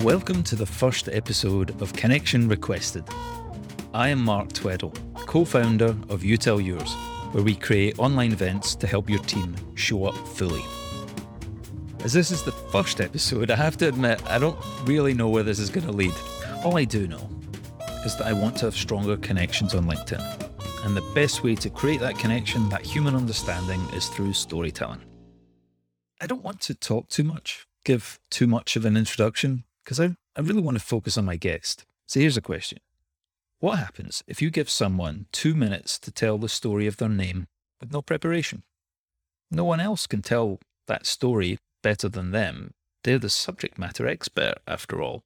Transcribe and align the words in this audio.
Welcome 0.00 0.42
to 0.44 0.56
the 0.56 0.64
first 0.64 1.10
episode 1.10 1.80
of 1.82 1.92
Connection 1.92 2.48
Requested. 2.48 3.04
I 3.92 4.08
am 4.08 4.24
Mark 4.24 4.48
Tweddle, 4.48 4.96
co 5.26 5.44
founder 5.44 5.94
of 6.08 6.24
You 6.24 6.38
Tell 6.38 6.60
Yours, 6.60 6.94
where 7.32 7.44
we 7.44 7.54
create 7.54 7.98
online 7.98 8.32
events 8.32 8.74
to 8.76 8.86
help 8.86 9.10
your 9.10 9.18
team 9.20 9.54
show 9.74 10.06
up 10.06 10.16
fully. 10.28 10.64
As 12.04 12.14
this 12.14 12.30
is 12.30 12.42
the 12.42 12.52
first 12.52 13.02
episode, 13.02 13.50
I 13.50 13.56
have 13.56 13.76
to 13.76 13.88
admit 13.88 14.22
I 14.28 14.38
don't 14.38 14.58
really 14.84 15.12
know 15.12 15.28
where 15.28 15.42
this 15.42 15.58
is 15.58 15.68
going 15.68 15.86
to 15.86 15.92
lead. 15.92 16.14
All 16.64 16.78
I 16.78 16.84
do 16.84 17.06
know 17.06 17.28
is 18.04 18.16
that 18.16 18.26
I 18.26 18.32
want 18.32 18.56
to 18.56 18.64
have 18.64 18.74
stronger 18.74 19.18
connections 19.18 19.74
on 19.74 19.84
LinkedIn. 19.84 20.86
And 20.86 20.96
the 20.96 21.12
best 21.14 21.44
way 21.44 21.54
to 21.56 21.68
create 21.68 22.00
that 22.00 22.18
connection, 22.18 22.70
that 22.70 22.84
human 22.84 23.14
understanding, 23.14 23.80
is 23.94 24.08
through 24.08 24.32
storytelling. 24.32 25.02
I 26.18 26.26
don't 26.26 26.42
want 26.42 26.62
to 26.62 26.74
talk 26.74 27.08
too 27.08 27.24
much, 27.24 27.66
give 27.84 28.18
too 28.30 28.46
much 28.46 28.74
of 28.74 28.86
an 28.86 28.96
introduction, 28.96 29.64
because 29.84 30.00
I, 30.00 30.16
I 30.36 30.40
really 30.40 30.62
want 30.62 30.78
to 30.78 30.84
focus 30.84 31.16
on 31.18 31.24
my 31.24 31.36
guest. 31.36 31.84
So 32.06 32.20
here's 32.20 32.36
a 32.36 32.42
question 32.42 32.78
What 33.60 33.78
happens 33.78 34.22
if 34.26 34.42
you 34.42 34.50
give 34.50 34.70
someone 34.70 35.26
two 35.32 35.54
minutes 35.54 35.98
to 36.00 36.10
tell 36.10 36.38
the 36.38 36.48
story 36.48 36.86
of 36.86 36.96
their 36.96 37.08
name 37.08 37.46
with 37.80 37.92
no 37.92 38.02
preparation? 38.02 38.62
No 39.50 39.64
one 39.64 39.80
else 39.80 40.06
can 40.06 40.22
tell 40.22 40.60
that 40.86 41.06
story 41.06 41.58
better 41.82 42.08
than 42.08 42.30
them. 42.30 42.72
They're 43.04 43.18
the 43.18 43.28
subject 43.28 43.78
matter 43.78 44.06
expert, 44.06 44.54
after 44.66 45.02
all. 45.02 45.24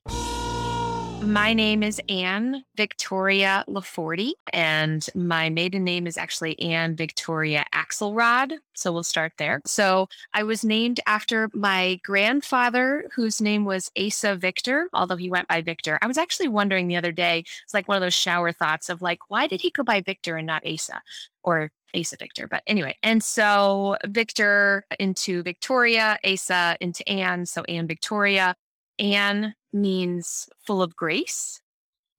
My 1.22 1.52
name 1.54 1.82
is 1.82 2.00
Anne 2.08 2.64
Victoria 2.76 3.64
Laforty, 3.68 4.32
and 4.52 5.06
my 5.14 5.50
maiden 5.50 5.84
name 5.84 6.06
is 6.06 6.16
actually 6.16 6.58
Anne 6.60 6.96
Victoria 6.96 7.64
Axelrod. 7.74 8.52
So 8.74 8.92
we'll 8.92 9.02
start 9.02 9.32
there. 9.36 9.60
So 9.66 10.08
I 10.34 10.44
was 10.44 10.64
named 10.64 11.00
after 11.06 11.50
my 11.52 12.00
grandfather, 12.04 13.08
whose 13.14 13.40
name 13.40 13.64
was 13.64 13.90
Asa 13.98 14.36
Victor, 14.36 14.88
although 14.92 15.16
he 15.16 15.30
went 15.30 15.48
by 15.48 15.62
Victor. 15.62 15.98
I 16.00 16.06
was 16.06 16.18
actually 16.18 16.48
wondering 16.48 16.88
the 16.88 16.96
other 16.96 17.12
day, 17.12 17.44
it's 17.64 17.74
like 17.74 17.88
one 17.88 17.96
of 17.96 18.02
those 18.02 18.14
shower 18.14 18.52
thoughts 18.52 18.88
of 18.88 19.02
like, 19.02 19.18
why 19.28 19.46
did 19.46 19.60
he 19.60 19.70
go 19.70 19.82
by 19.82 20.00
Victor 20.00 20.36
and 20.36 20.46
not 20.46 20.66
Asa? 20.66 21.02
Or 21.42 21.70
Asa 21.94 22.16
Victor. 22.18 22.46
But 22.48 22.62
anyway, 22.66 22.96
and 23.02 23.22
so 23.22 23.96
Victor 24.06 24.84
into 24.98 25.42
Victoria, 25.42 26.18
Asa 26.24 26.76
into 26.80 27.08
Anne. 27.08 27.46
So 27.46 27.62
Anne 27.64 27.86
Victoria. 27.86 28.54
Anne 28.98 29.54
means 29.72 30.48
full 30.66 30.82
of 30.82 30.96
grace. 30.96 31.60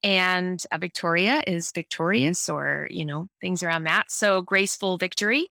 And 0.03 0.63
Victoria 0.79 1.41
is 1.47 1.71
victorious 1.71 2.49
or, 2.49 2.87
you 2.91 3.03
know, 3.03 3.27
things 3.41 3.63
around 3.63 3.85
that. 3.85 4.11
So 4.11 4.41
graceful 4.41 4.97
victory. 4.97 5.49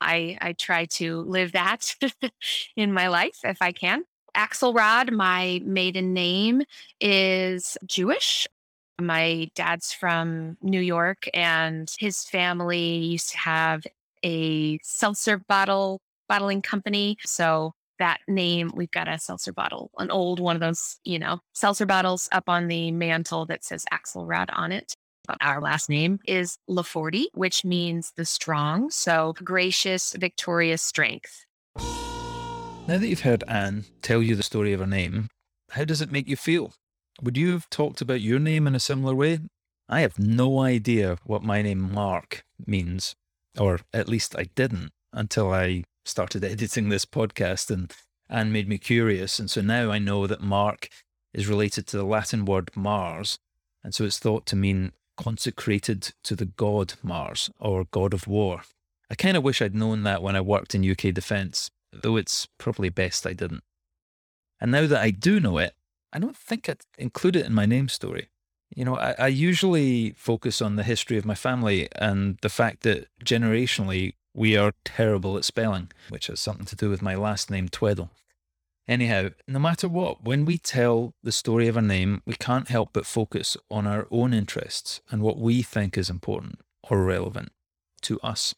I, 0.00 0.36
I 0.40 0.52
try 0.52 0.86
to 0.86 1.20
live 1.20 1.52
that 1.52 1.94
in 2.76 2.92
my 2.92 3.08
life 3.08 3.38
if 3.44 3.62
I 3.62 3.72
can. 3.72 4.04
Axelrod, 4.36 5.10
my 5.10 5.62
maiden 5.64 6.12
name, 6.12 6.62
is 7.00 7.78
Jewish. 7.86 8.46
My 9.00 9.50
dad's 9.54 9.92
from 9.92 10.56
New 10.62 10.80
York, 10.80 11.28
and 11.32 11.90
his 11.98 12.24
family 12.24 12.96
used 12.96 13.30
to 13.30 13.38
have 13.38 13.86
a 14.22 14.78
seltzer 14.82 15.38
bottle 15.38 16.00
bottling 16.28 16.62
company. 16.62 17.16
So 17.24 17.72
that 17.98 18.18
name, 18.28 18.70
we've 18.74 18.90
got 18.90 19.08
a 19.08 19.18
seltzer 19.18 19.52
bottle, 19.52 19.90
an 19.98 20.10
old 20.10 20.40
one 20.40 20.56
of 20.56 20.60
those, 20.60 20.98
you 21.04 21.18
know, 21.18 21.40
seltzer 21.52 21.86
bottles 21.86 22.28
up 22.32 22.48
on 22.48 22.68
the 22.68 22.90
mantle 22.92 23.46
that 23.46 23.64
says 23.64 23.84
Axelrod 23.92 24.48
on 24.52 24.72
it. 24.72 24.94
But 25.26 25.38
Our 25.40 25.60
last 25.60 25.88
name 25.88 26.20
is 26.26 26.58
Laforty, 26.70 27.26
which 27.34 27.64
means 27.64 28.12
the 28.16 28.24
strong. 28.24 28.90
So 28.90 29.34
gracious, 29.42 30.12
victorious 30.12 30.82
strength. 30.82 31.44
Now 31.76 32.98
that 32.98 33.08
you've 33.08 33.22
heard 33.22 33.42
Anne 33.48 33.86
tell 34.02 34.22
you 34.22 34.36
the 34.36 34.44
story 34.44 34.72
of 34.72 34.80
her 34.80 34.86
name, 34.86 35.28
how 35.72 35.84
does 35.84 36.00
it 36.00 36.12
make 36.12 36.28
you 36.28 36.36
feel? 36.36 36.74
Would 37.22 37.36
you 37.36 37.52
have 37.52 37.68
talked 37.70 38.00
about 38.00 38.20
your 38.20 38.38
name 38.38 38.66
in 38.66 38.76
a 38.76 38.80
similar 38.80 39.14
way? 39.14 39.40
I 39.88 40.00
have 40.00 40.18
no 40.18 40.60
idea 40.60 41.18
what 41.24 41.42
my 41.42 41.62
name 41.62 41.92
Mark 41.92 42.44
means, 42.64 43.16
or 43.58 43.80
at 43.92 44.08
least 44.08 44.36
I 44.36 44.44
didn't 44.54 44.92
until 45.12 45.52
I 45.52 45.84
started 46.06 46.44
editing 46.44 46.88
this 46.88 47.04
podcast 47.04 47.70
and 47.70 47.92
and 48.28 48.52
made 48.52 48.68
me 48.68 48.78
curious. 48.78 49.38
And 49.38 49.50
so 49.50 49.60
now 49.60 49.90
I 49.90 49.98
know 49.98 50.26
that 50.26 50.40
Mark 50.40 50.88
is 51.32 51.46
related 51.46 51.86
to 51.88 51.96
the 51.96 52.04
Latin 52.04 52.44
word 52.44 52.70
Mars. 52.74 53.38
And 53.84 53.94
so 53.94 54.04
it's 54.04 54.18
thought 54.18 54.46
to 54.46 54.56
mean 54.56 54.92
consecrated 55.16 56.12
to 56.24 56.34
the 56.34 56.46
god 56.46 56.94
Mars 57.02 57.50
or 57.60 57.84
god 57.84 58.12
of 58.12 58.26
war. 58.26 58.62
I 59.10 59.14
kind 59.14 59.36
of 59.36 59.44
wish 59.44 59.62
I'd 59.62 59.74
known 59.74 60.02
that 60.02 60.22
when 60.22 60.34
I 60.34 60.40
worked 60.40 60.74
in 60.74 60.88
UK 60.88 61.14
defence, 61.14 61.70
though 61.92 62.16
it's 62.16 62.48
probably 62.58 62.88
best 62.88 63.26
I 63.26 63.32
didn't. 63.32 63.62
And 64.60 64.72
now 64.72 64.86
that 64.86 65.00
I 65.00 65.10
do 65.10 65.38
know 65.38 65.58
it, 65.58 65.74
I 66.12 66.18
don't 66.18 66.36
think 66.36 66.68
I'd 66.68 66.80
include 66.98 67.36
it 67.36 67.46
in 67.46 67.54
my 67.54 67.66
name 67.66 67.88
story. 67.88 68.28
You 68.74 68.84
know, 68.84 68.96
I, 68.96 69.14
I 69.18 69.26
usually 69.28 70.10
focus 70.16 70.60
on 70.60 70.76
the 70.76 70.82
history 70.82 71.16
of 71.18 71.24
my 71.24 71.36
family 71.36 71.88
and 71.94 72.38
the 72.42 72.48
fact 72.48 72.82
that 72.82 73.06
generationally 73.24 74.14
we 74.36 74.56
are 74.56 74.74
terrible 74.84 75.36
at 75.38 75.44
spelling, 75.44 75.90
which 76.10 76.26
has 76.26 76.38
something 76.38 76.66
to 76.66 76.76
do 76.76 76.90
with 76.90 77.00
my 77.00 77.14
last 77.14 77.50
name, 77.50 77.68
Tweddle. 77.68 78.10
Anyhow, 78.86 79.30
no 79.48 79.58
matter 79.58 79.88
what, 79.88 80.22
when 80.22 80.44
we 80.44 80.58
tell 80.58 81.14
the 81.22 81.32
story 81.32 81.66
of 81.66 81.76
a 81.76 81.82
name, 81.82 82.22
we 82.26 82.34
can't 82.34 82.68
help 82.68 82.90
but 82.92 83.06
focus 83.06 83.56
on 83.70 83.86
our 83.86 84.06
own 84.10 84.34
interests 84.34 85.00
and 85.10 85.22
what 85.22 85.38
we 85.38 85.62
think 85.62 85.96
is 85.96 86.10
important 86.10 86.60
or 86.88 87.02
relevant 87.02 87.50
to 88.02 88.20
us. 88.20 88.54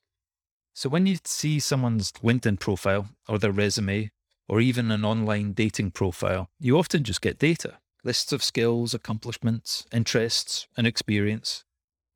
So 0.74 0.88
when 0.88 1.06
you 1.06 1.16
see 1.24 1.60
someone's 1.60 2.12
LinkedIn 2.12 2.58
profile 2.58 3.08
or 3.28 3.38
their 3.38 3.52
resume 3.52 4.10
or 4.48 4.60
even 4.60 4.90
an 4.90 5.04
online 5.04 5.52
dating 5.52 5.92
profile, 5.92 6.50
you 6.58 6.76
often 6.76 7.04
just 7.04 7.22
get 7.22 7.38
data 7.38 7.78
lists 8.04 8.32
of 8.32 8.42
skills, 8.42 8.94
accomplishments, 8.94 9.86
interests, 9.92 10.66
and 10.76 10.86
experience. 10.86 11.64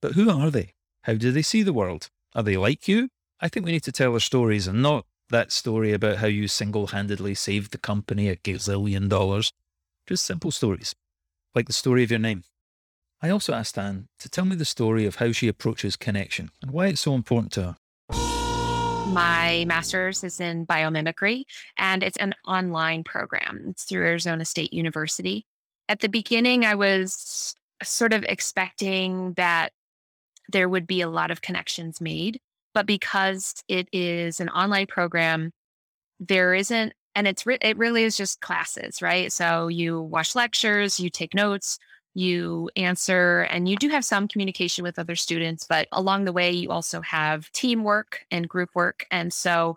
But 0.00 0.12
who 0.12 0.30
are 0.30 0.50
they? 0.50 0.74
How 1.02 1.14
do 1.14 1.32
they 1.32 1.42
see 1.42 1.62
the 1.62 1.72
world? 1.72 2.08
Are 2.34 2.42
they 2.42 2.56
like 2.56 2.88
you 2.88 3.08
I 3.44 3.48
think 3.48 3.66
we 3.66 3.72
need 3.72 3.82
to 3.82 3.92
tell 3.92 4.12
our 4.12 4.20
stories 4.20 4.68
and 4.68 4.80
not 4.82 5.04
that 5.30 5.50
story 5.50 5.92
about 5.92 6.18
how 6.18 6.28
you 6.28 6.46
single 6.46 6.86
handedly 6.86 7.34
saved 7.34 7.72
the 7.72 7.78
company 7.78 8.28
a 8.28 8.36
gazillion 8.36 9.08
dollars. 9.08 9.52
Just 10.06 10.24
simple 10.24 10.52
stories, 10.52 10.94
like 11.52 11.66
the 11.66 11.72
story 11.72 12.04
of 12.04 12.10
your 12.12 12.20
name. 12.20 12.44
I 13.20 13.30
also 13.30 13.52
asked 13.52 13.76
Anne 13.76 14.06
to 14.20 14.28
tell 14.28 14.44
me 14.44 14.54
the 14.54 14.64
story 14.64 15.06
of 15.06 15.16
how 15.16 15.32
she 15.32 15.48
approaches 15.48 15.96
connection 15.96 16.50
and 16.62 16.70
why 16.70 16.86
it's 16.86 17.00
so 17.00 17.14
important 17.16 17.52
to 17.54 17.62
her. 17.62 17.76
My 19.08 19.64
master's 19.66 20.22
is 20.22 20.38
in 20.38 20.64
biomimicry 20.64 21.42
and 21.76 22.04
it's 22.04 22.18
an 22.18 22.34
online 22.46 23.02
program. 23.02 23.64
It's 23.70 23.82
through 23.82 24.06
Arizona 24.06 24.44
State 24.44 24.72
University. 24.72 25.46
At 25.88 25.98
the 25.98 26.08
beginning, 26.08 26.64
I 26.64 26.76
was 26.76 27.56
sort 27.82 28.12
of 28.12 28.22
expecting 28.28 29.32
that 29.32 29.72
there 30.48 30.68
would 30.68 30.86
be 30.86 31.00
a 31.00 31.08
lot 31.08 31.32
of 31.32 31.40
connections 31.40 32.00
made. 32.00 32.38
But 32.74 32.86
because 32.86 33.54
it 33.68 33.88
is 33.92 34.40
an 34.40 34.48
online 34.48 34.86
program, 34.86 35.52
there 36.20 36.54
isn't, 36.54 36.92
and 37.14 37.26
it's 37.28 37.44
re- 37.46 37.58
it 37.60 37.76
really 37.76 38.04
is 38.04 38.16
just 38.16 38.40
classes, 38.40 39.02
right? 39.02 39.32
So 39.32 39.68
you 39.68 40.00
watch 40.00 40.34
lectures, 40.34 40.98
you 40.98 41.10
take 41.10 41.34
notes, 41.34 41.78
you 42.14 42.70
answer, 42.76 43.42
and 43.42 43.68
you 43.68 43.76
do 43.76 43.88
have 43.88 44.04
some 44.04 44.28
communication 44.28 44.84
with 44.84 44.98
other 44.98 45.16
students. 45.16 45.66
But 45.68 45.88
along 45.92 46.24
the 46.24 46.32
way, 46.32 46.50
you 46.50 46.70
also 46.70 47.00
have 47.02 47.50
teamwork 47.52 48.24
and 48.30 48.48
group 48.48 48.70
work. 48.74 49.06
And 49.10 49.32
so 49.32 49.76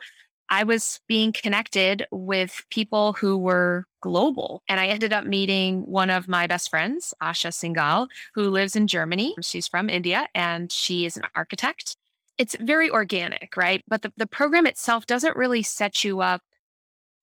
I 0.49 0.63
was 0.63 0.99
being 1.07 1.33
connected 1.33 2.05
with 2.11 2.63
people 2.69 3.13
who 3.13 3.37
were 3.37 3.85
global. 4.01 4.61
And 4.69 4.79
I 4.79 4.87
ended 4.87 5.11
up 5.11 5.25
meeting 5.25 5.81
one 5.87 6.09
of 6.09 6.27
my 6.27 6.45
best 6.45 6.69
friends, 6.69 7.13
Asha 7.21 7.51
Singhal, 7.51 8.07
who 8.35 8.49
lives 8.49 8.75
in 8.75 8.87
Germany. 8.87 9.35
She's 9.41 9.67
from 9.67 9.89
India 9.89 10.27
and 10.35 10.71
she 10.71 11.05
is 11.05 11.17
an 11.17 11.23
architect 11.35 11.97
it's 12.37 12.55
very 12.59 12.89
organic, 12.89 13.55
right? 13.55 13.83
But 13.87 14.01
the, 14.01 14.13
the 14.17 14.27
program 14.27 14.67
itself 14.67 15.05
doesn't 15.05 15.35
really 15.35 15.63
set 15.63 16.03
you 16.03 16.21
up, 16.21 16.41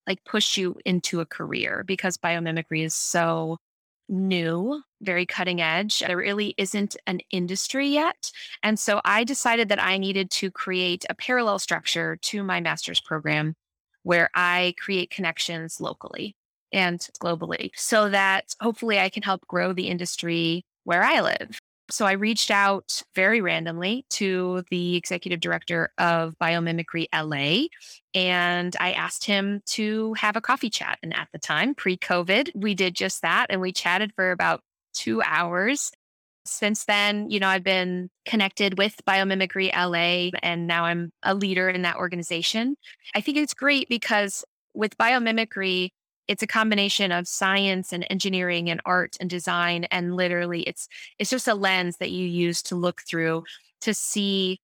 like 0.06 0.24
push 0.24 0.56
you 0.56 0.76
into 0.84 1.20
a 1.20 1.26
career 1.26 1.84
because 1.86 2.16
biomimicry 2.16 2.84
is 2.84 2.94
so 2.94 3.58
new, 4.08 4.82
very 5.00 5.26
cutting 5.26 5.60
edge. 5.60 6.00
There 6.00 6.16
really 6.16 6.54
isn't 6.58 6.96
an 7.06 7.20
industry 7.30 7.88
yet. 7.88 8.30
And 8.62 8.78
so 8.78 9.00
I 9.04 9.24
decided 9.24 9.68
that 9.68 9.82
I 9.82 9.98
needed 9.98 10.30
to 10.32 10.50
create 10.50 11.04
a 11.08 11.14
parallel 11.14 11.58
structure 11.58 12.16
to 12.22 12.42
my 12.42 12.60
master's 12.60 13.00
program 13.00 13.54
where 14.02 14.30
I 14.34 14.74
create 14.78 15.10
connections 15.10 15.80
locally 15.80 16.36
and 16.72 17.00
globally 17.22 17.70
so 17.76 18.08
that 18.10 18.54
hopefully 18.60 18.98
I 18.98 19.08
can 19.08 19.22
help 19.22 19.46
grow 19.46 19.72
the 19.72 19.88
industry 19.88 20.64
where 20.84 21.04
I 21.04 21.20
live. 21.20 21.58
So 21.92 22.06
I 22.06 22.12
reached 22.12 22.50
out 22.50 23.02
very 23.14 23.42
randomly 23.42 24.06
to 24.12 24.64
the 24.70 24.96
executive 24.96 25.40
director 25.40 25.92
of 25.98 26.34
Biomimicry 26.40 27.06
LA 27.14 27.66
and 28.14 28.74
I 28.80 28.92
asked 28.92 29.26
him 29.26 29.60
to 29.66 30.14
have 30.14 30.34
a 30.34 30.40
coffee 30.40 30.70
chat. 30.70 30.98
And 31.02 31.14
at 31.14 31.28
the 31.34 31.38
time, 31.38 31.74
pre 31.74 31.98
COVID, 31.98 32.48
we 32.54 32.74
did 32.74 32.94
just 32.94 33.20
that 33.20 33.48
and 33.50 33.60
we 33.60 33.72
chatted 33.72 34.14
for 34.16 34.30
about 34.30 34.62
two 34.94 35.20
hours. 35.22 35.92
Since 36.46 36.86
then, 36.86 37.28
you 37.28 37.38
know, 37.38 37.48
I've 37.48 37.62
been 37.62 38.08
connected 38.24 38.78
with 38.78 38.96
Biomimicry 39.06 39.70
LA 39.76 40.30
and 40.42 40.66
now 40.66 40.86
I'm 40.86 41.12
a 41.22 41.34
leader 41.34 41.68
in 41.68 41.82
that 41.82 41.96
organization. 41.96 42.74
I 43.14 43.20
think 43.20 43.36
it's 43.36 43.52
great 43.52 43.90
because 43.90 44.46
with 44.72 44.96
biomimicry, 44.96 45.90
it's 46.28 46.42
a 46.42 46.46
combination 46.46 47.12
of 47.12 47.26
science 47.26 47.92
and 47.92 48.06
engineering 48.10 48.70
and 48.70 48.80
art 48.84 49.16
and 49.20 49.28
design 49.28 49.84
and 49.84 50.16
literally 50.16 50.62
it's 50.62 50.88
it's 51.18 51.30
just 51.30 51.48
a 51.48 51.54
lens 51.54 51.96
that 51.98 52.10
you 52.10 52.26
use 52.26 52.62
to 52.62 52.76
look 52.76 53.02
through 53.02 53.44
to 53.80 53.92
see 53.92 54.60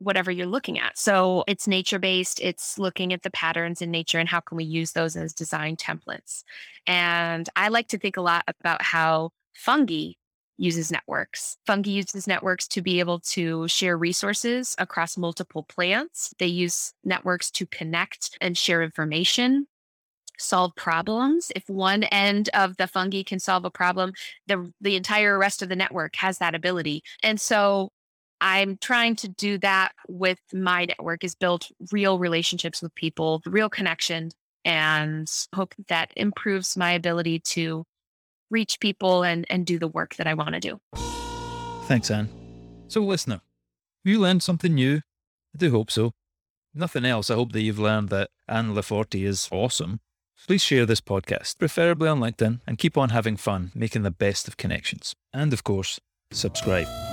whatever 0.00 0.30
you're 0.30 0.46
looking 0.46 0.78
at. 0.78 0.96
So 0.98 1.44
it's 1.46 1.68
nature 1.68 1.98
based, 1.98 2.40
it's 2.40 2.78
looking 2.78 3.12
at 3.12 3.22
the 3.22 3.30
patterns 3.30 3.82
in 3.82 3.90
nature 3.90 4.18
and 4.18 4.28
how 4.28 4.40
can 4.40 4.56
we 4.56 4.64
use 4.64 4.92
those 4.92 5.14
as 5.14 5.34
design 5.34 5.76
templates. 5.76 6.42
And 6.86 7.48
I 7.54 7.68
like 7.68 7.88
to 7.88 7.98
think 7.98 8.16
a 8.16 8.22
lot 8.22 8.44
about 8.48 8.80
how 8.82 9.30
fungi 9.54 10.12
uses 10.56 10.90
networks. 10.90 11.58
Fungi 11.66 11.90
uses 11.90 12.26
networks 12.26 12.66
to 12.68 12.82
be 12.82 12.98
able 13.00 13.20
to 13.20 13.68
share 13.68 13.96
resources 13.96 14.74
across 14.78 15.18
multiple 15.18 15.64
plants. 15.64 16.32
They 16.38 16.46
use 16.46 16.92
networks 17.04 17.50
to 17.52 17.66
connect 17.66 18.38
and 18.40 18.56
share 18.56 18.82
information 18.82 19.66
solve 20.40 20.74
problems. 20.76 21.52
If 21.54 21.68
one 21.68 22.04
end 22.04 22.48
of 22.54 22.76
the 22.76 22.86
fungi 22.86 23.22
can 23.22 23.38
solve 23.38 23.64
a 23.64 23.70
problem, 23.70 24.12
the 24.46 24.72
the 24.80 24.96
entire 24.96 25.38
rest 25.38 25.62
of 25.62 25.68
the 25.68 25.76
network 25.76 26.16
has 26.16 26.38
that 26.38 26.54
ability. 26.54 27.02
And 27.22 27.40
so 27.40 27.90
I'm 28.40 28.78
trying 28.78 29.16
to 29.16 29.28
do 29.28 29.58
that 29.58 29.92
with 30.08 30.38
my 30.52 30.86
network 30.86 31.24
is 31.24 31.34
build 31.34 31.66
real 31.92 32.18
relationships 32.18 32.80
with 32.80 32.94
people, 32.94 33.42
real 33.44 33.68
connection, 33.68 34.30
and 34.64 35.30
hope 35.54 35.74
that 35.88 36.10
improves 36.16 36.76
my 36.76 36.92
ability 36.92 37.40
to 37.40 37.84
reach 38.50 38.80
people 38.80 39.22
and, 39.22 39.46
and 39.50 39.66
do 39.66 39.78
the 39.78 39.88
work 39.88 40.16
that 40.16 40.26
I 40.26 40.34
want 40.34 40.54
to 40.54 40.60
do. 40.60 40.80
Thanks, 41.84 42.10
Anne. 42.10 42.28
So, 42.88 43.02
listener, 43.02 43.40
you 44.04 44.18
learned 44.18 44.42
something 44.42 44.74
new? 44.74 45.02
I 45.54 45.58
do 45.58 45.70
hope 45.70 45.90
so. 45.90 46.12
Nothing 46.74 47.04
else, 47.04 47.30
I 47.30 47.34
hope 47.34 47.52
that 47.52 47.62
you've 47.62 47.78
learned 47.78 48.10
that 48.10 48.30
Anne 48.48 48.74
Laforty 48.74 49.24
is 49.26 49.48
awesome. 49.50 50.00
Please 50.46 50.62
share 50.62 50.86
this 50.86 51.00
podcast, 51.00 51.58
preferably 51.58 52.08
on 52.08 52.20
LinkedIn, 52.20 52.60
and 52.66 52.78
keep 52.78 52.96
on 52.96 53.10
having 53.10 53.36
fun 53.36 53.70
making 53.74 54.02
the 54.02 54.10
best 54.10 54.48
of 54.48 54.56
connections. 54.56 55.14
And 55.32 55.52
of 55.52 55.62
course, 55.64 56.00
subscribe. 56.32 57.09